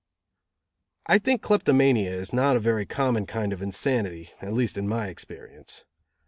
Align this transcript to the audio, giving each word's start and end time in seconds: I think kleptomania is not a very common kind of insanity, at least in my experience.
I 1.05 1.19
think 1.19 1.43
kleptomania 1.43 2.09
is 2.11 2.33
not 2.33 2.55
a 2.55 2.59
very 2.59 2.87
common 2.87 3.27
kind 3.27 3.53
of 3.53 3.61
insanity, 3.61 4.31
at 4.41 4.51
least 4.53 4.75
in 4.75 4.87
my 4.87 5.09
experience. 5.09 5.85